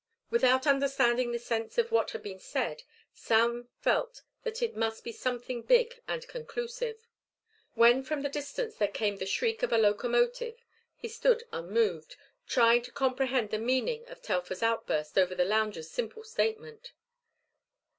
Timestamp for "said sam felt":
2.39-4.23